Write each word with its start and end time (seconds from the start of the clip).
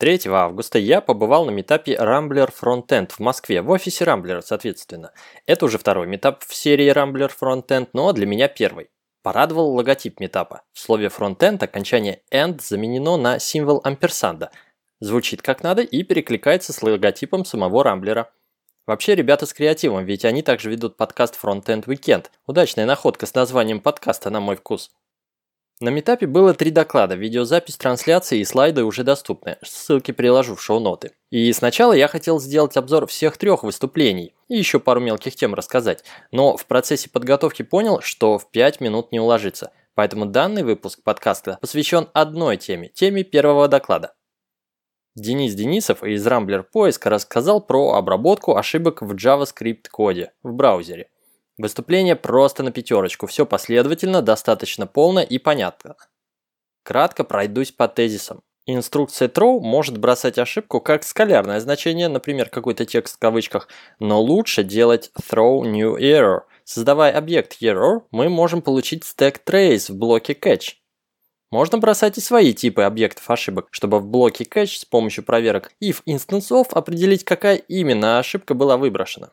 3 0.00 0.28
августа 0.28 0.78
я 0.78 1.02
побывал 1.02 1.44
на 1.44 1.50
метапе 1.50 1.94
Rambler 1.94 2.50
Frontend 2.50 3.12
в 3.12 3.18
Москве, 3.18 3.60
в 3.60 3.68
офисе 3.68 4.06
Rambler, 4.06 4.40
соответственно. 4.42 5.12
Это 5.44 5.66
уже 5.66 5.76
второй 5.76 6.06
метап 6.06 6.42
в 6.42 6.54
серии 6.54 6.90
Rambler 6.90 7.30
Frontend, 7.38 7.90
но 7.92 8.10
для 8.14 8.24
меня 8.24 8.48
первый. 8.48 8.88
Порадовал 9.22 9.74
логотип 9.74 10.18
метапа. 10.18 10.62
В 10.72 10.80
слове 10.80 11.08
Frontend 11.08 11.62
окончание 11.62 12.22
end 12.32 12.62
заменено 12.62 13.18
на 13.18 13.38
символ 13.38 13.82
амперсанда. 13.84 14.50
Звучит 15.00 15.42
как 15.42 15.62
надо 15.62 15.82
и 15.82 16.02
перекликается 16.02 16.72
с 16.72 16.82
логотипом 16.82 17.44
самого 17.44 17.84
Рамблера. 17.84 18.32
Вообще, 18.86 19.14
ребята 19.14 19.44
с 19.44 19.52
креативом, 19.52 20.06
ведь 20.06 20.24
они 20.24 20.40
также 20.40 20.70
ведут 20.70 20.96
подкаст 20.96 21.38
Frontend 21.38 21.84
Weekend. 21.84 22.28
Удачная 22.46 22.86
находка 22.86 23.26
с 23.26 23.34
названием 23.34 23.80
подкаста 23.80 24.30
на 24.30 24.40
мой 24.40 24.56
вкус. 24.56 24.90
На 25.82 25.88
метапе 25.88 26.26
было 26.26 26.52
три 26.52 26.70
доклада, 26.70 27.14
видеозапись 27.14 27.78
трансляции 27.78 28.40
и 28.40 28.44
слайды 28.44 28.84
уже 28.84 29.02
доступны, 29.02 29.56
ссылки 29.62 30.10
приложу 30.10 30.54
в 30.54 30.62
шоу-ноты. 30.62 31.12
И 31.30 31.50
сначала 31.54 31.94
я 31.94 32.06
хотел 32.06 32.38
сделать 32.38 32.76
обзор 32.76 33.06
всех 33.06 33.38
трех 33.38 33.62
выступлений 33.62 34.34
и 34.48 34.58
еще 34.58 34.78
пару 34.78 35.00
мелких 35.00 35.36
тем 35.36 35.54
рассказать, 35.54 36.04
но 36.32 36.58
в 36.58 36.66
процессе 36.66 37.08
подготовки 37.08 37.62
понял, 37.62 38.02
что 38.02 38.36
в 38.36 38.50
5 38.50 38.82
минут 38.82 39.10
не 39.10 39.20
уложится, 39.20 39.72
поэтому 39.94 40.26
данный 40.26 40.64
выпуск 40.64 41.02
подкаста 41.02 41.56
посвящен 41.62 42.08
одной 42.12 42.58
теме, 42.58 42.90
теме 42.90 43.24
первого 43.24 43.66
доклада. 43.66 44.12
Денис 45.16 45.54
Денисов 45.54 46.04
из 46.04 46.26
Rambler 46.26 46.62
Поиска 46.62 47.08
рассказал 47.08 47.62
про 47.62 47.94
обработку 47.94 48.54
ошибок 48.54 49.00
в 49.00 49.14
JavaScript 49.14 49.88
коде 49.90 50.32
в 50.42 50.52
браузере– 50.52 51.08
Выступление 51.60 52.16
просто 52.16 52.62
на 52.62 52.72
пятерочку, 52.72 53.26
все 53.26 53.44
последовательно, 53.44 54.22
достаточно 54.22 54.86
полно 54.86 55.20
и 55.20 55.36
понятно. 55.36 55.96
Кратко 56.82 57.22
пройдусь 57.22 57.70
по 57.70 57.86
тезисам. 57.86 58.40
Инструкция 58.64 59.28
throw 59.28 59.60
может 59.60 59.98
бросать 59.98 60.38
ошибку 60.38 60.80
как 60.80 61.04
скалярное 61.04 61.60
значение, 61.60 62.08
например, 62.08 62.48
какой-то 62.48 62.86
текст 62.86 63.16
в 63.16 63.18
кавычках, 63.18 63.68
но 63.98 64.22
лучше 64.22 64.64
делать 64.64 65.10
throw 65.30 65.60
new 65.60 65.98
error. 65.98 66.44
Создавая 66.64 67.12
объект 67.12 67.60
error, 67.60 68.04
мы 68.10 68.30
можем 68.30 68.62
получить 68.62 69.02
stack 69.02 69.40
trace 69.44 69.92
в 69.92 69.98
блоке 69.98 70.32
catch. 70.32 70.76
Можно 71.50 71.76
бросать 71.76 72.16
и 72.16 72.22
свои 72.22 72.54
типы 72.54 72.84
объектов 72.84 73.28
ошибок, 73.28 73.68
чтобы 73.70 73.98
в 73.98 74.06
блоке 74.06 74.44
catch 74.44 74.78
с 74.78 74.84
помощью 74.86 75.24
проверок 75.24 75.72
if 75.84 76.00
инстансов 76.06 76.72
определить, 76.72 77.24
какая 77.24 77.56
именно 77.56 78.18
ошибка 78.18 78.54
была 78.54 78.78
выброшена. 78.78 79.32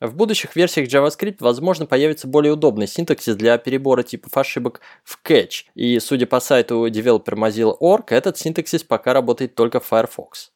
В 0.00 0.14
будущих 0.14 0.54
версиях 0.56 0.88
JavaScript, 0.88 1.36
возможно, 1.40 1.86
появится 1.86 2.28
более 2.28 2.52
удобный 2.52 2.86
синтаксис 2.86 3.34
для 3.34 3.56
перебора 3.56 4.02
типов 4.02 4.36
ошибок 4.36 4.82
в 5.04 5.18
catch, 5.24 5.64
и, 5.74 5.98
судя 6.00 6.26
по 6.26 6.38
сайту 6.38 6.86
developer.mozilla.org, 6.86 8.12
этот 8.12 8.36
синтаксис 8.36 8.84
пока 8.84 9.14
работает 9.14 9.54
только 9.54 9.80
в 9.80 9.90
Firefox. 9.90 10.50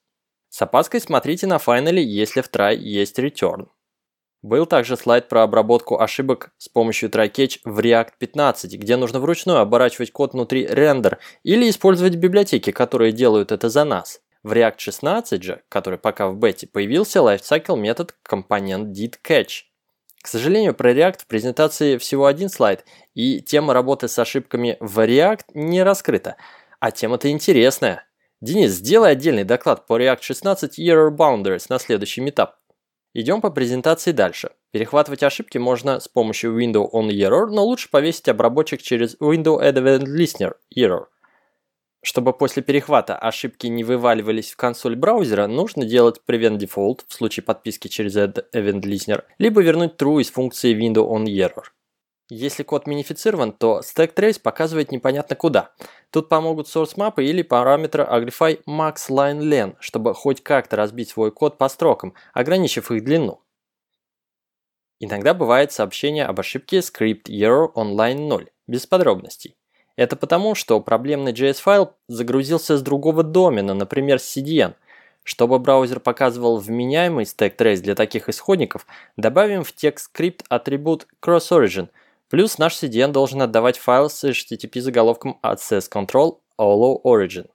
С 0.51 0.61
опаской 0.61 1.01
смотрите 1.01 1.47
на 1.47 1.57
Finally, 1.57 2.01
если 2.01 2.43
в 2.43 2.51
try 2.51 2.77
есть 2.77 3.19
return. 3.19 3.69
Был 4.43 4.67
также 4.67 4.97
слайд 4.97 5.29
про 5.29 5.43
обработку 5.43 6.01
ошибок 6.01 6.53
с 6.59 6.69
помощью 6.69 7.11
try-catch 7.11 7.61
в 7.65 7.79
React 7.79 8.13
15, 8.19 8.75
где 8.79 8.97
нужно 8.97 9.21
вручную 9.21 9.59
оборачивать 9.59 10.13
код 10.13 10.33
внутри 10.33 10.67
render 10.67 11.19
или 11.45 11.69
использовать 11.69 12.17
библиотеки, 12.17 12.73
которые 12.73 13.13
делают 13.13 13.53
это 13.53 13.69
за 13.69 13.85
нас. 13.85 14.21
В 14.43 14.53
React 14.53 14.79
16 14.79 15.43
же, 15.43 15.63
который 15.69 15.99
пока 15.99 16.29
в 16.29 16.37
бете, 16.37 16.67
появился 16.67 17.19
lifecycle 17.19 17.79
метод 17.79 18.15
компонент 18.23 18.97
didCatch. 18.97 19.65
К 20.23 20.27
сожалению, 20.27 20.75
про 20.75 20.93
React 20.93 21.21
в 21.21 21.27
презентации 21.27 21.99
всего 21.99 22.25
один 22.25 22.49
слайд, 22.49 22.85
и 23.15 23.41
тема 23.43 23.75
работы 23.75 24.09
с 24.09 24.19
ошибками 24.19 24.79
в 24.81 24.99
React 24.99 25.45
не 25.55 25.83
раскрыта. 25.83 26.37
А 26.79 26.91
тема-то 26.91 27.31
интересная. 27.31 28.07
Денис, 28.41 28.71
сделай 28.73 29.13
отдельный 29.13 29.45
доклад 29.45 29.87
по 29.87 30.01
React 30.01 30.23
16 30.23 30.79
Error 30.79 31.11
Boundaries 31.15 31.67
на 31.69 31.79
следующий 31.79 32.23
метап. 32.23 32.57
Идем 33.13 33.43
по 33.43 33.51
презентации 33.51 34.13
дальше. 34.13 34.53
Перехватывать 34.71 35.23
ошибки 35.23 35.59
можно 35.59 36.01
с 36.01 36.09
помощью 36.09 36.59
Window 36.59 36.89
on 36.91 37.09
Error, 37.09 37.47
но 37.47 37.65
лучше 37.65 37.91
повесить 37.91 38.29
обработчик 38.29 38.81
через 38.81 39.17
Window 39.17 39.61
Event 39.61 40.05
Listener 40.05 40.55
Error– 40.75 41.07
чтобы 42.03 42.33
после 42.33 42.63
перехвата 42.63 43.17
ошибки 43.17 43.67
не 43.67 43.85
вываливались 43.85 44.53
в 44.53 44.57
консоль 44.57 44.97
браузера, 44.97 45.47
нужно 45.47 45.85
делать 45.85 46.21
prevent 46.27 46.59
default 46.59 47.01
в 47.07 47.13
случае 47.13 47.45
подписки 47.45 47.89
через 47.89 48.17
Event 48.17 48.83
Listener, 48.83 49.25
либо 49.39 49.63
вернуть 49.63 50.01
true 50.01 50.21
из 50.21 50.31
функции 50.31 50.75
window 50.75 51.07
on 51.09 51.25
error. 51.25 51.65
Если 52.33 52.63
код 52.63 52.87
минифицирован, 52.87 53.53
то 53.53 53.81
stack 53.81 54.15
trace 54.15 54.41
показывает 54.41 54.93
непонятно 54.93 55.35
куда. 55.35 55.73
Тут 56.11 56.29
помогут 56.29 56.69
source 56.69 56.93
мапы 56.97 57.25
или 57.25 57.43
параметры 57.43 58.05
agrify 58.05 58.63
max 58.69 59.09
line 59.11 59.41
len, 59.41 59.77
чтобы 59.81 60.15
хоть 60.15 60.41
как-то 60.43 60.77
разбить 60.77 61.11
свой 61.11 61.33
код 61.33 61.59
по 61.59 61.69
строкам, 61.69 62.15
ограничив 62.33 62.93
их 62.93 63.05
длину. 63.05 63.43
Иногда 65.01 65.35
бывает 65.35 65.73
сообщение 65.73 66.25
об 66.25 66.39
ошибке 66.39 66.79
script 66.79 67.25
error 67.25 67.73
on 67.75 67.95
line 67.97 68.29
0, 68.29 68.49
без 68.69 68.87
подробностей. 68.87 69.57
Это 70.01 70.17
потому, 70.17 70.55
что 70.55 70.81
проблемный 70.81 71.35
JS-файл 71.35 71.93
загрузился 72.09 72.79
с 72.79 72.83
другого 72.83 73.23
домена, 73.23 73.75
например, 73.75 74.19
с 74.19 74.35
CDN. 74.35 74.73
Чтобы 75.25 75.59
браузер 75.59 76.01
показывал 76.01 76.57
вменяемый 76.57 77.27
stack 77.27 77.59
trace 77.59 77.83
для 77.83 77.95
таких 77.95 78.31
исходников, 78.31 78.87
добавим 79.19 79.63
в 79.63 79.73
текст 79.75 80.07
скрипт 80.07 80.47
атрибут 80.49 81.07
cross-origin, 81.21 81.91
плюс 82.31 82.57
наш 82.57 82.83
CDN 82.83 83.13
должен 83.13 83.43
отдавать 83.43 83.77
файл 83.77 84.09
с 84.09 84.25
HTTP 84.25 84.81
заголовком 84.81 85.39
access 85.43 85.83
control 85.93 86.39
allow 86.59 86.97
origin. 87.05 87.51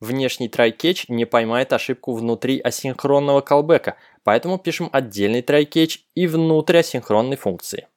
Внешний 0.00 0.48
try-catch 0.48 1.04
не 1.08 1.26
поймает 1.26 1.74
ошибку 1.74 2.14
внутри 2.14 2.60
асинхронного 2.60 3.42
callback, 3.42 3.92
поэтому 4.24 4.56
пишем 4.56 4.88
отдельный 4.90 5.42
try-catch 5.42 5.98
и 6.14 6.26
внутрь 6.26 6.78
асинхронной 6.78 7.36
функции. 7.36 7.88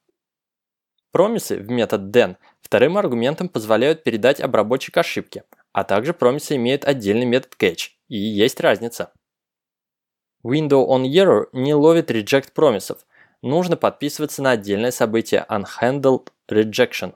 Промисы 1.12 1.58
в 1.58 1.70
метод 1.70 2.14
then 2.14 2.36
вторым 2.62 2.96
аргументом 2.96 3.50
позволяют 3.50 4.02
передать 4.02 4.40
обработчик 4.40 4.96
ошибки, 4.96 5.44
а 5.72 5.84
также 5.84 6.14
промисы 6.14 6.56
имеют 6.56 6.86
отдельный 6.86 7.26
метод 7.26 7.54
catch, 7.58 7.90
и 8.08 8.16
есть 8.16 8.60
разница. 8.60 9.12
Window 10.42 10.88
on 10.88 11.04
Error 11.04 11.48
не 11.52 11.74
ловит 11.74 12.10
reject 12.10 12.52
промисов, 12.52 13.06
нужно 13.42 13.76
подписываться 13.76 14.42
на 14.42 14.52
отдельное 14.52 14.90
событие 14.90 15.44
unhandled 15.50 16.30
rejection. 16.50 17.14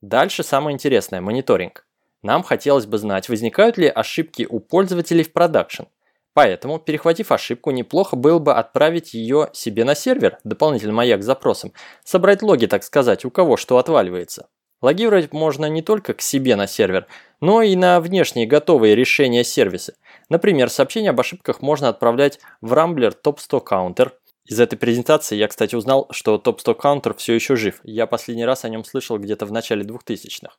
Дальше 0.00 0.42
самое 0.42 0.74
интересное– 0.74 1.20
мониторинг. 1.22 1.86
Нам 2.22 2.42
хотелось 2.42 2.86
бы 2.86 2.98
знать, 2.98 3.28
возникают 3.28 3.78
ли 3.78 3.86
ошибки 3.86 4.44
у 4.48 4.58
пользователей 4.58 5.22
в 5.22 5.32
продакшн. 5.32 5.84
Поэтому, 6.38 6.78
перехватив 6.78 7.32
ошибку, 7.32 7.72
неплохо 7.72 8.14
было 8.14 8.38
бы 8.38 8.54
отправить 8.54 9.12
ее 9.12 9.50
себе 9.52 9.82
на 9.82 9.96
сервер, 9.96 10.38
дополнительный 10.44 10.94
маяк 10.94 11.20
с 11.20 11.26
запросом, 11.26 11.72
собрать 12.04 12.42
логи, 12.42 12.66
так 12.66 12.84
сказать, 12.84 13.24
у 13.24 13.30
кого 13.32 13.56
что 13.56 13.76
отваливается. 13.76 14.46
Логировать 14.80 15.32
можно 15.32 15.66
не 15.66 15.82
только 15.82 16.14
к 16.14 16.20
себе 16.20 16.54
на 16.54 16.68
сервер, 16.68 17.08
но 17.40 17.60
и 17.62 17.74
на 17.74 18.00
внешние 18.00 18.46
готовые 18.46 18.94
решения 18.94 19.42
сервиса. 19.42 19.94
Например, 20.28 20.70
сообщение 20.70 21.10
об 21.10 21.18
ошибках 21.18 21.60
можно 21.60 21.88
отправлять 21.88 22.38
в 22.60 22.72
Rambler 22.72 23.16
Top 23.20 23.38
100 23.40 23.64
Counter. 23.68 24.12
Из 24.44 24.60
этой 24.60 24.76
презентации 24.76 25.34
я, 25.34 25.48
кстати, 25.48 25.74
узнал, 25.74 26.06
что 26.12 26.36
Top 26.36 26.60
100 26.60 26.72
Counter 26.74 27.16
все 27.16 27.34
еще 27.34 27.56
жив. 27.56 27.80
Я 27.82 28.06
последний 28.06 28.44
раз 28.44 28.64
о 28.64 28.68
нем 28.68 28.84
слышал 28.84 29.18
где-то 29.18 29.44
в 29.44 29.50
начале 29.50 29.82
2000-х. 29.82 30.54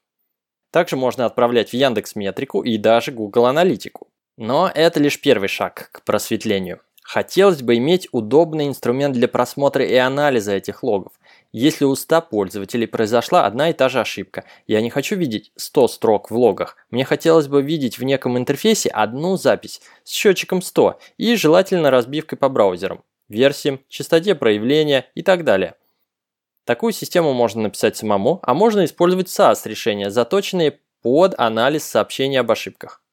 Также 0.73 0.97
можно 0.97 1.25
отправлять 1.25 1.69
в 1.69 1.73
Яндекс 1.73 2.17
Метрику 2.17 2.63
и 2.63 2.77
даже 2.77 3.13
Google 3.13 3.45
Аналитику. 3.45 4.09
Но 4.39 4.71
это 4.73 5.01
лишь 5.01 5.19
первый 5.19 5.49
шаг 5.49 5.89
к 5.91 6.01
просветлению. 6.03 6.79
Хотелось 7.03 7.61
бы 7.61 7.75
иметь 7.75 8.07
удобный 8.13 8.67
инструмент 8.67 9.13
для 9.13 9.27
просмотра 9.27 9.83
и 9.83 9.95
анализа 9.95 10.53
этих 10.53 10.81
логов. 10.81 11.11
Если 11.51 11.83
у 11.83 11.93
100 11.93 12.21
пользователей 12.21 12.87
произошла 12.87 13.45
одна 13.45 13.69
и 13.69 13.73
та 13.73 13.89
же 13.89 13.99
ошибка, 13.99 14.45
я 14.65 14.79
не 14.79 14.89
хочу 14.89 15.17
видеть 15.17 15.51
100 15.57 15.89
строк 15.89 16.31
в 16.31 16.37
логах. 16.37 16.77
Мне 16.89 17.03
хотелось 17.03 17.49
бы 17.49 17.61
видеть 17.61 17.99
в 17.99 18.03
неком 18.03 18.37
интерфейсе 18.37 18.87
одну 18.87 19.35
запись 19.35 19.81
с 20.05 20.11
счетчиком 20.11 20.61
100 20.61 21.01
и 21.17 21.35
желательно 21.35 21.91
разбивкой 21.91 22.37
по 22.37 22.47
браузерам, 22.47 23.03
версиям, 23.27 23.81
частоте 23.89 24.35
проявления 24.35 25.07
и 25.15 25.21
так 25.21 25.43
далее. 25.43 25.75
Такую 26.63 26.93
систему 26.93 27.33
можно 27.33 27.63
написать 27.63 27.97
самому, 27.97 28.39
а 28.43 28.53
можно 28.53 28.85
использовать 28.85 29.27
SaaS 29.27 29.67
решения, 29.67 30.09
заточенные 30.09 30.79
под 31.01 31.37
анализ 31.37 31.83
сообщений 31.83 32.39
об 32.39 32.49
ошибках. 32.49 33.03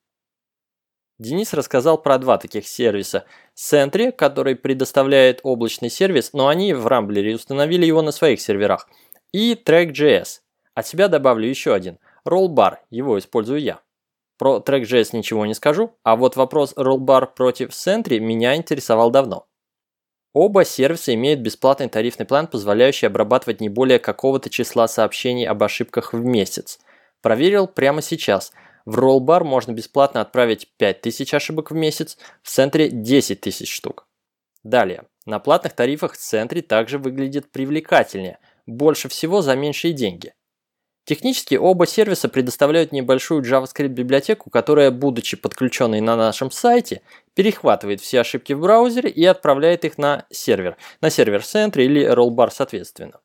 Денис 1.19 1.55
рассказал 1.55 1.97
про 1.97 2.19
два 2.19 2.37
таких 2.37 2.67
сервиса. 2.67 3.25
Sentry, 3.57 4.13
который 4.13 4.55
предоставляет 4.55 5.41
облачный 5.43 5.89
сервис, 5.89 6.35
но 6.35 6.49
они 6.49 6.75
в 6.75 6.87
Рамблере 6.87 7.35
установили 7.35 7.87
его 7.87 8.03
на 8.03 8.13
своих 8.13 8.41
серверах. 8.41 8.87
И 9.33 9.55
Track.js. 9.55 10.41
От 10.75 10.87
себя 10.87 11.09
добавлю 11.09 11.49
еще 11.49 11.73
один. 11.73 11.99
Rollbar, 12.27 12.79
его 12.91 13.19
использую 13.19 13.61
я. 13.61 13.81
Про 14.37 14.59
Track.js 14.59 15.17
ничего 15.17 15.47
не 15.47 15.55
скажу, 15.55 15.97
а 16.03 16.17
вот 16.17 16.37
вопрос 16.37 16.75
Rollbar 16.77 17.29
против 17.35 17.71
Sentry 17.71 18.19
меня 18.19 18.55
интересовал 18.55 19.11
давно. 19.11 19.47
Оба 20.35 20.67
сервиса 20.67 21.15
имеют 21.15 21.41
бесплатный 21.41 21.89
тарифный 21.89 22.27
план, 22.27 22.47
позволяющий 22.47 23.07
обрабатывать 23.07 23.63
не 23.63 23.71
более 23.71 23.99
какого-то 23.99 24.51
числа 24.51 24.87
сообщений 24.87 25.47
об 25.47 25.63
ошибках 25.63 26.13
в 26.13 26.23
месяц. 26.23 26.79
Проверил 27.23 27.67
прямо 27.67 28.03
сейчас– 28.03 28.53
В 28.87 28.99
Rollbar 28.99 29.43
можно 29.45 29.73
бесплатно 29.73 30.21
отправить 30.21 30.69
5000 30.79 31.35
ошибок 31.35 31.71
в 31.73 31.75
месяц, 31.75 32.17
в 32.43 32.49
центре 32.49 32.89
10 32.89 33.41
тысяч 33.41 33.73
штук. 33.73 34.07
Далее. 34.63 35.05
На 35.27 35.41
платных 35.41 35.73
тарифах 35.73 36.13
в 36.13 36.17
центре 36.17 36.63
также 36.63 36.99
выглядит 36.99 37.51
привлекательнее, 37.51 38.39
больше 38.65 39.09
всего 39.09 39.43
за 39.43 39.57
меньшие 39.57 39.93
деньги. 39.93 40.35
Технически 41.05 41.57
оба 41.57 41.87
сервиса 41.87 42.29
предоставляют 42.29 42.91
небольшую 42.91 43.43
JavaScript-библиотеку, 43.43 44.51
которая, 44.51 44.91
будучи 44.91 45.37
подключенной 45.37 46.01
на 46.01 46.17
нашем 46.17 46.51
сайте, 46.51 47.03
перехватывает 47.35 48.01
все 48.01 48.21
ошибки 48.21 48.53
в 48.53 48.61
браузере 48.61 49.11
и 49.11 49.25
отправляет 49.25 49.85
их 49.85 49.99
на 49.99 50.27
сервер, 50.31 50.77
на 51.01 51.11
сервер 51.11 51.45
центре 51.45 51.85
или 51.85 52.05
Rollbar 52.05 52.51
соответственно. 52.51 53.21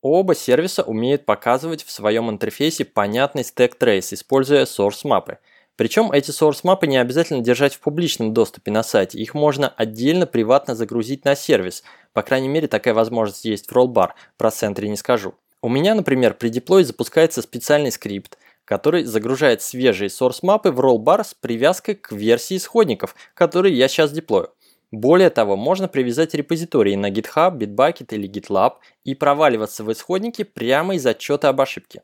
Оба 0.00 0.36
сервиса 0.36 0.84
умеют 0.84 1.24
показывать 1.24 1.82
в 1.82 1.90
своем 1.90 2.30
интерфейсе 2.30 2.84
понятный 2.84 3.42
стек 3.42 3.74
трейс, 3.74 4.12
используя 4.12 4.64
source 4.64 5.00
мапы. 5.02 5.38
Причем 5.74 6.12
эти 6.12 6.30
source 6.30 6.60
мапы 6.62 6.86
не 6.86 6.98
обязательно 6.98 7.40
держать 7.40 7.74
в 7.74 7.80
публичном 7.80 8.32
доступе 8.32 8.70
на 8.70 8.84
сайте, 8.84 9.18
их 9.18 9.34
можно 9.34 9.68
отдельно 9.68 10.26
приватно 10.26 10.76
загрузить 10.76 11.24
на 11.24 11.34
сервис. 11.34 11.82
По 12.12 12.22
крайней 12.22 12.48
мере 12.48 12.68
такая 12.68 12.94
возможность 12.94 13.44
есть 13.44 13.70
в 13.70 13.72
Rollbar, 13.76 14.10
про 14.36 14.50
центре 14.52 14.88
не 14.88 14.96
скажу. 14.96 15.34
У 15.62 15.68
меня, 15.68 15.96
например, 15.96 16.34
при 16.34 16.48
деплое 16.48 16.84
запускается 16.84 17.42
специальный 17.42 17.90
скрипт, 17.90 18.38
который 18.64 19.02
загружает 19.02 19.62
свежие 19.62 20.10
source 20.10 20.40
мапы 20.42 20.70
в 20.70 20.78
Rollbar 20.78 21.24
с 21.24 21.34
привязкой 21.34 21.96
к 21.96 22.12
версии 22.12 22.56
исходников, 22.56 23.16
которые 23.34 23.76
я 23.76 23.88
сейчас 23.88 24.12
деплою. 24.12 24.50
Более 24.90 25.28
того, 25.28 25.56
можно 25.56 25.86
привязать 25.86 26.34
репозитории 26.34 26.94
на 26.94 27.10
GitHub, 27.10 27.58
Bitbucket 27.58 28.14
или 28.14 28.28
GitLab 28.28 28.74
и 29.04 29.14
проваливаться 29.14 29.84
в 29.84 29.92
исходники 29.92 30.44
прямо 30.44 30.94
из 30.94 31.04
отчета 31.04 31.50
об 31.50 31.60
ошибке. 31.60 32.02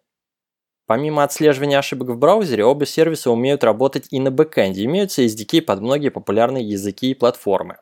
Помимо 0.86 1.24
отслеживания 1.24 1.78
ошибок 1.78 2.10
в 2.10 2.18
браузере, 2.18 2.62
оба 2.64 2.84
сервиса 2.84 3.30
умеют 3.30 3.64
работать 3.64 4.08
и 4.10 4.20
на 4.20 4.30
бэкэнде, 4.30 4.84
имеются 4.84 5.22
SDK 5.22 5.62
под 5.62 5.80
многие 5.80 6.10
популярные 6.10 6.68
языки 6.68 7.10
и 7.10 7.14
платформы. 7.14 7.78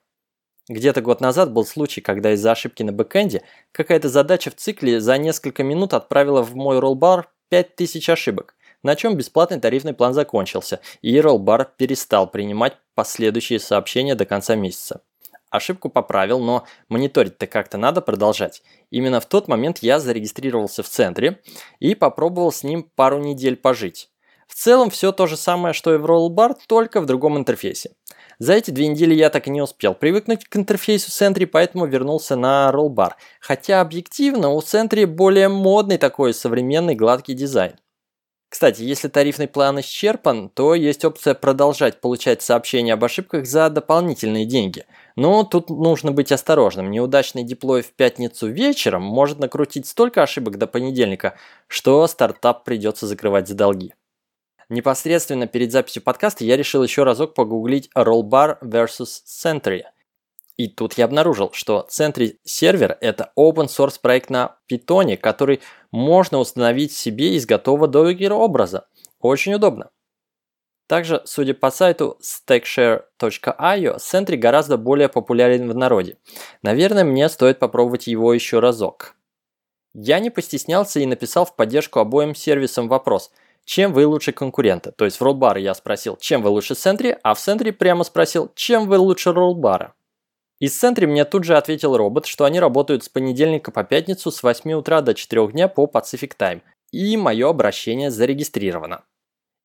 Где-то 0.68 1.00
год 1.00 1.20
назад 1.20 1.52
был 1.52 1.66
случай, 1.66 2.00
когда 2.00 2.32
из-за 2.34 2.52
ошибки 2.52 2.84
на 2.84 2.92
бэкэнде 2.92 3.42
какая-то 3.72 4.08
задача 4.08 4.52
в 4.52 4.54
цикле 4.54 5.00
за 5.00 5.18
несколько 5.18 5.64
минут 5.64 5.94
отправила 5.94 6.42
в 6.42 6.54
мой 6.54 6.78
роллбар 6.78 7.28
5000 7.48 8.08
ошибок, 8.10 8.54
на 8.84 8.94
чем 8.94 9.16
бесплатный 9.16 9.58
тарифный 9.58 9.94
план 9.94 10.14
закончился, 10.14 10.78
и 11.00 11.20
роллбар 11.20 11.72
перестал 11.76 12.30
принимать 12.30 12.76
последующие 12.94 13.58
сообщения 13.60 14.14
до 14.14 14.24
конца 14.24 14.54
месяца. 14.54 15.02
Ошибку 15.50 15.90
поправил, 15.90 16.40
но 16.40 16.64
мониторить-то 16.88 17.46
как-то 17.46 17.76
надо 17.76 18.00
продолжать. 18.00 18.62
Именно 18.90 19.20
в 19.20 19.26
тот 19.26 19.48
момент 19.48 19.78
я 19.80 20.00
зарегистрировался 20.00 20.82
в 20.82 20.88
центре 20.88 21.42
и 21.78 21.94
попробовал 21.94 22.52
с 22.52 22.62
ним 22.62 22.90
пару 22.94 23.18
недель 23.18 23.56
пожить. 23.56 24.08
В 24.48 24.54
целом 24.54 24.90
все 24.90 25.12
то 25.12 25.26
же 25.26 25.36
самое, 25.36 25.74
что 25.74 25.94
и 25.94 25.98
в 25.98 26.06
Rollbar, 26.06 26.56
только 26.66 27.00
в 27.00 27.06
другом 27.06 27.38
интерфейсе. 27.38 27.90
За 28.38 28.54
эти 28.54 28.70
две 28.70 28.86
недели 28.88 29.14
я 29.14 29.30
так 29.30 29.46
и 29.46 29.50
не 29.50 29.62
успел 29.62 29.94
привыкнуть 29.94 30.44
к 30.46 30.56
интерфейсу 30.56 31.10
Sentry, 31.10 31.46
поэтому 31.46 31.86
вернулся 31.86 32.34
на 32.34 32.70
Rollbar. 32.72 33.12
Хотя 33.40 33.80
объективно 33.80 34.50
у 34.50 34.60
Sentry 34.60 35.06
более 35.06 35.48
модный 35.48 35.98
такой 35.98 36.34
современный 36.34 36.94
гладкий 36.94 37.34
дизайн. 37.34 37.74
Кстати, 38.52 38.82
если 38.82 39.08
тарифный 39.08 39.48
план 39.48 39.80
исчерпан, 39.80 40.50
то 40.50 40.74
есть 40.74 41.06
опция 41.06 41.32
продолжать 41.32 42.02
получать 42.02 42.42
сообщения 42.42 42.92
об 42.92 43.02
ошибках 43.02 43.46
за 43.46 43.70
дополнительные 43.70 44.44
деньги. 44.44 44.84
Но 45.16 45.42
тут 45.42 45.70
нужно 45.70 46.12
быть 46.12 46.30
осторожным. 46.32 46.90
Неудачный 46.90 47.44
деплой 47.44 47.80
в 47.80 47.94
пятницу 47.94 48.48
вечером 48.48 49.04
может 49.04 49.38
накрутить 49.38 49.86
столько 49.86 50.22
ошибок 50.22 50.58
до 50.58 50.66
понедельника, 50.66 51.38
что 51.66 52.06
стартап 52.06 52.64
придется 52.64 53.06
закрывать 53.06 53.48
за 53.48 53.54
долги. 53.54 53.94
Непосредственно 54.68 55.46
перед 55.46 55.72
записью 55.72 56.02
подкаста 56.02 56.44
я 56.44 56.58
решил 56.58 56.82
еще 56.82 57.04
разок 57.04 57.32
погуглить 57.32 57.88
Rollbar 57.96 58.58
vs 58.60 59.22
Sentry. 59.26 59.84
И 60.56 60.68
тут 60.68 60.94
я 60.94 61.06
обнаружил, 61.06 61.50
что 61.52 61.86
Sentry 61.90 62.36
сервер– 62.44 62.98
это 63.00 63.32
open 63.38 63.66
source 63.66 63.98
проект 64.00 64.30
на 64.30 64.56
Python, 64.70 65.16
который 65.16 65.60
можно 65.90 66.38
установить 66.38 66.92
себе 66.92 67.34
из 67.34 67.46
готового 67.46 67.88
доггер 67.88 68.32
образа. 68.32 68.86
Очень 69.20 69.54
удобно. 69.54 69.90
Также, 70.88 71.22
судя 71.24 71.54
по 71.54 71.70
сайту 71.70 72.18
stackshare.io, 72.22 73.96
Sentry 73.96 74.36
гораздо 74.36 74.76
более 74.76 75.08
популярен 75.08 75.70
в 75.70 75.74
народе. 75.74 76.18
Наверное, 76.62 77.04
мне 77.04 77.28
стоит 77.28 77.58
попробовать 77.58 78.06
его 78.06 78.34
еще 78.34 78.58
разок. 78.58 79.14
Я 79.94 80.20
не 80.20 80.30
постеснялся 80.30 81.00
и 81.00 81.06
написал 81.06 81.46
в 81.46 81.56
поддержку 81.56 82.00
обоим 82.00 82.34
сервисам 82.34 82.88
вопрос– 82.88 83.30
чем 83.64 83.92
вы 83.92 84.06
лучше 84.06 84.32
конкурента. 84.32 84.92
То 84.92 85.04
есть 85.04 85.18
в 85.18 85.22
роллбар 85.22 85.56
я 85.56 85.74
спросил, 85.74 86.16
чем 86.16 86.42
вы 86.42 86.50
лучше 86.50 86.74
Сентри, 86.74 87.16
а 87.22 87.34
в 87.34 87.40
Сентри 87.40 87.70
прямо 87.70 88.04
спросил, 88.04 88.50
чем 88.54 88.88
вы 88.88 88.98
лучше 88.98 89.32
роллбара. 89.32 89.94
Из 90.62 90.78
Сентри 90.78 91.06
мне 91.06 91.24
тут 91.24 91.42
же 91.42 91.56
ответил 91.56 91.96
робот, 91.96 92.26
что 92.26 92.44
они 92.44 92.60
работают 92.60 93.02
с 93.02 93.08
понедельника 93.08 93.72
по 93.72 93.82
пятницу 93.82 94.30
с 94.30 94.44
8 94.44 94.74
утра 94.74 95.00
до 95.00 95.12
4 95.12 95.48
дня 95.48 95.66
по 95.66 95.90
Pacific 95.92 96.36
Time, 96.38 96.62
и 96.92 97.16
мое 97.16 97.50
обращение 97.50 98.12
зарегистрировано. 98.12 99.02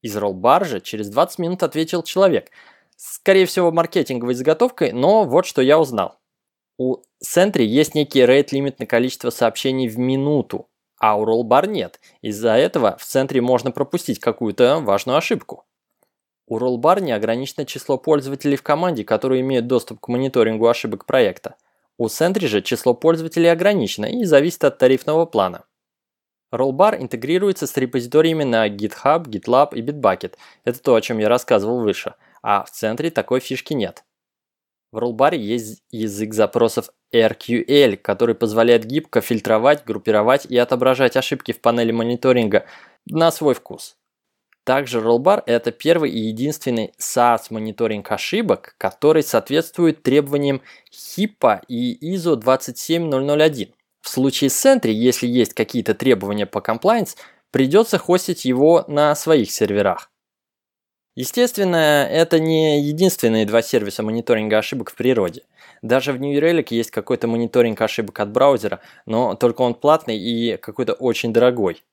Из 0.02 0.18
роллбар 0.18 0.66
же 0.66 0.82
через 0.82 1.10
20 1.10 1.38
минут 1.38 1.62
ответил 1.62 2.02
человек, 2.02 2.50
скорее 2.96 3.46
всего 3.46 3.72
маркетинговой 3.72 4.34
заготовкой, 4.34 4.92
но 4.92 5.24
вот 5.26 5.46
что 5.46 5.62
я 5.62 5.78
узнал. 5.78 6.18
У 6.80 7.04
Сентри 7.20 7.64
есть 7.64 7.94
некий 7.94 8.26
рейт-лимит 8.26 8.80
на 8.80 8.88
количество 8.88 9.30
сообщений 9.30 9.88
в 9.88 10.00
минуту, 10.00 10.68
а 11.00 11.16
у 11.16 11.28
Rollbar 11.28 11.68
нет. 11.68 12.00
Из-за 12.24 12.56
этого 12.56 12.98
в 12.98 13.06
центре 13.06 13.40
можно 13.40 13.70
пропустить 13.70 14.20
какую-то 14.20 14.80
важную 14.80 15.20
ошибку. 15.20 15.68
У 16.50 16.60
Rollbar 16.60 17.02
неограниченное 17.02 17.66
число 17.66 17.98
пользователей 17.98 18.56
в 18.56 18.64
команде, 18.64 19.04
которые 19.04 19.42
имеют 19.42 19.68
доступ 19.68 20.00
к 20.00 20.08
мониторингу 20.08 20.68
ошибок 20.68 21.06
проекта. 21.06 21.56
У 21.98 22.06
Sentry 22.06 22.48
же 22.48 22.62
число 22.62 22.94
пользователей 22.94 23.52
ограничено 23.52 24.06
и 24.06 24.24
зависит 24.24 24.64
от 24.64 24.78
тарифного 24.78 25.26
плана. 25.26 25.66
Rollbar 26.54 27.02
интегрируется 27.02 27.68
с 27.68 27.76
репозиториями 27.76 28.46
на 28.46 28.70
GitHub, 28.70 29.26
GitLab 29.26 29.76
и 29.76 29.82
Bitbucket. 29.82 30.36
Это 30.64 30.82
то, 30.82 30.96
о 30.96 31.02
чем 31.02 31.18
я 31.18 31.28
рассказывал 31.28 31.82
выше. 31.82 32.14
А 32.42 32.64
в 32.64 32.72
центре 32.72 33.12
такой 33.12 33.42
фишки 33.42 33.74
нет. 33.74 34.06
В 34.94 35.00
Rollbar 35.00 35.36
есть 35.36 35.84
язык 35.92 36.34
запросов 36.34 36.92
RQL, 37.14 37.98
который 37.98 38.36
позволяет 38.36 38.86
гибко 38.86 39.20
фильтровать, 39.20 39.84
группировать 39.84 40.46
и 40.46 40.58
отображать 40.58 41.18
ошибки 41.18 41.52
в 41.52 41.60
панели 41.60 41.92
мониторинга 41.92 42.66
на 43.06 43.32
свой 43.32 43.54
вкус. 43.54 43.98
Также 44.68 45.00
Rollbar– 45.00 45.44
это 45.46 45.72
первый 45.72 46.12
и 46.12 46.20
единственный 46.20 46.92
SaaS-мониторинг 47.00 48.12
ошибок, 48.12 48.76
который 48.78 49.24
соответствует 49.24 50.04
требованиям 50.04 50.62
HIPAA 50.92 51.62
и 51.70 52.14
ISO 52.14 52.36
27001. 52.36 53.74
В 54.02 54.10
случае 54.10 54.50
с 54.50 54.66
Sentry, 54.66 54.90
если 54.90 55.26
есть 55.26 55.54
какие-то 55.54 55.94
требования 55.94 56.46
по 56.46 56.58
compliance, 56.58 57.16
придется 57.50 57.98
хостить 57.98 58.44
его 58.44 58.84
на 58.90 59.16
своих 59.16 59.52
серверах. 59.52 60.12
Естественно, 61.16 62.06
это 62.06 62.38
не 62.38 62.82
единственные 62.82 63.46
два 63.46 63.62
сервиса 63.62 64.04
мониторинга 64.04 64.58
ошибок 64.58 64.92
в 64.92 64.96
природе. 64.96 65.44
Даже 65.82 66.12
в 66.12 66.20
New 66.20 66.38
Relic 66.38 66.68
есть 66.72 66.92
какой-то 66.92 67.30
мониторинг 67.30 67.80
ошибок 67.80 68.20
от 68.20 68.34
браузера, 68.34 68.82
но 69.06 69.34
только 69.36 69.62
он 69.62 69.76
платный 69.76 70.18
и 70.18 70.58
какой-то 70.58 70.92
очень 70.92 71.32
дорогой. 71.32 71.86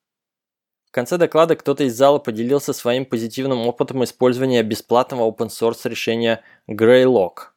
Конце 0.94 1.18
доклада 1.18 1.56
кто-то 1.56 1.82
из 1.82 1.96
зала 1.96 2.20
поделился 2.20 2.72
своим 2.72 3.04
позитивным 3.04 3.66
опытом 3.66 4.04
использования 4.04 4.62
бесплатного 4.62 5.28
open 5.28 5.48
source 5.48 5.88
решения 5.88 6.44
Greylock. 6.70 7.48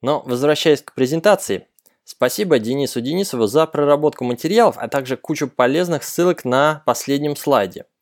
Но 0.00 0.22
возвращаясь 0.24 0.80
к 0.80 0.94
презентации, 0.94 1.66
спасибо 2.04 2.60
Денису 2.60 3.00
Денисову 3.00 3.48
за 3.48 3.66
проработку 3.66 4.22
материалов, 4.22 4.76
а 4.78 4.86
также 4.86 5.16
кучу 5.16 5.48
полезных 5.48 6.04
ссылок 6.04 6.44
на 6.44 6.84
последнем 6.86 7.34
слайде– 7.34 7.86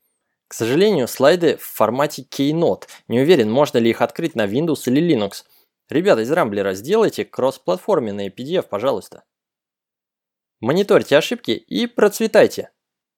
к 0.46 0.52
сожалению, 0.52 1.08
слайды 1.08 1.56
в 1.56 1.62
формате 1.62 2.22
Keynote. 2.30 2.82
Не 3.08 3.20
уверен, 3.20 3.50
можно 3.50 3.78
ли 3.78 3.88
их 3.88 4.02
открыть 4.02 4.34
на 4.36 4.44
Windows 4.44 4.82
или 4.84 5.02
Linux. 5.02 5.44
Ребята 5.88 6.20
из 6.20 6.30
Рамблера, 6.30 6.74
сделайте 6.74 7.24
кроссплатформенные 7.24 8.28
PDF, 8.28 8.66
пожалуйста. 8.68 9.24
Мониторьте 10.60 11.16
ошибки 11.16 11.52
и 11.52 11.86
процветайте! 11.86 12.73